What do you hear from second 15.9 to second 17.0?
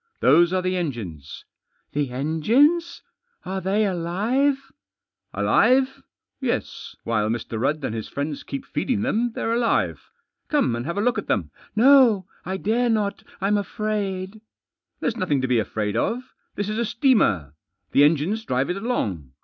of. This is a